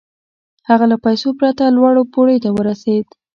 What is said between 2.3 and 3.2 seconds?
ته ورسېد.